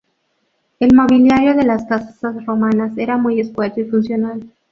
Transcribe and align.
El 0.79 0.95
mobiliario 0.95 1.53
de 1.53 1.63
las 1.63 1.85
casas 1.85 2.43
romanas 2.47 2.97
era 2.97 3.17
muy 3.17 3.39
escueto 3.39 3.81
y 3.81 3.85
funcional. 3.85 4.49